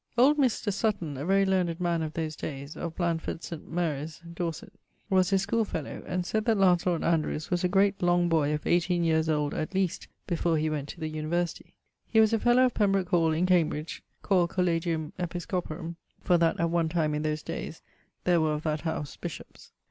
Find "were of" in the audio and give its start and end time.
18.41-18.63